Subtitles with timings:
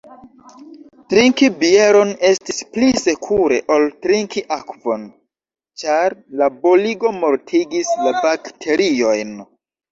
[1.13, 5.05] Trinki bieron estis pli sekure ol trinki akvon,
[5.85, 9.41] ĉar la boligo mortigis la bakteriojn.